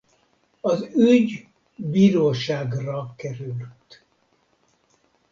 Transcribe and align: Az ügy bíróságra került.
Az 0.61 0.89
ügy 0.95 1.47
bíróságra 1.75 3.13
került. 3.15 4.03